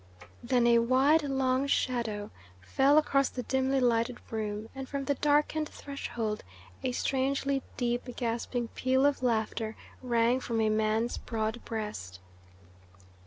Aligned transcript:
Then 0.41 0.65
a 0.65 0.79
wide, 0.79 1.21
long 1.21 1.67
shadow 1.67 2.31
fell 2.59 2.97
across 2.97 3.29
the 3.29 3.43
dimly 3.43 3.79
lighted 3.79 4.17
room, 4.31 4.67
and 4.73 4.89
from 4.89 5.05
the 5.05 5.13
darkened 5.13 5.69
threshold 5.69 6.43
a 6.81 6.91
strangely 6.91 7.61
deep, 7.77 8.15
gasping 8.15 8.69
peal 8.69 9.05
of 9.05 9.21
laughter 9.21 9.75
rang 10.01 10.39
from 10.39 10.59
a 10.59 10.71
man's 10.71 11.19
broad 11.19 11.63
breast. 11.65 12.19